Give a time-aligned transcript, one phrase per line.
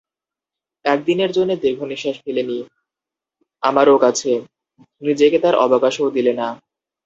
[0.85, 2.57] একদিনের জন্যে দীর্ঘনিশ্বাস ফেলে নি
[3.63, 4.31] আমারও কাছে,
[5.01, 6.47] নিজেকে তার অবকাশও দিলে না।